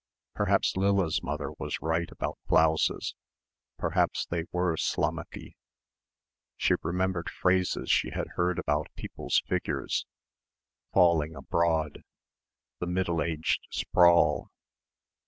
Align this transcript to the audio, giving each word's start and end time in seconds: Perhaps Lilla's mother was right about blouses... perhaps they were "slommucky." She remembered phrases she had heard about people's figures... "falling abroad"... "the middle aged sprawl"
Perhaps 0.33 0.75
Lilla's 0.75 1.21
mother 1.21 1.51
was 1.59 1.79
right 1.79 2.09
about 2.09 2.39
blouses... 2.47 3.13
perhaps 3.77 4.25
they 4.25 4.45
were 4.51 4.75
"slommucky." 4.75 5.57
She 6.57 6.73
remembered 6.81 7.29
phrases 7.29 7.91
she 7.91 8.09
had 8.09 8.29
heard 8.29 8.57
about 8.57 8.87
people's 8.95 9.43
figures... 9.47 10.07
"falling 10.91 11.35
abroad"... 11.35 12.01
"the 12.79 12.87
middle 12.87 13.21
aged 13.21 13.67
sprawl" 13.69 14.49